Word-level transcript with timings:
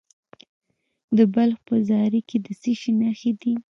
د 1.17 1.19
بلخ 1.33 1.57
په 1.67 1.75
زاري 1.89 2.21
کې 2.29 2.37
د 2.45 2.47
څه 2.61 2.71
شي 2.79 2.91
نښې 2.99 3.31
دي؟ 3.41 3.53